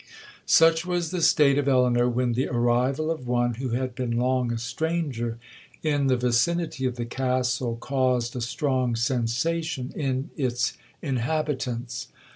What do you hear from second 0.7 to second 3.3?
was the state of Elinor, when the arrival of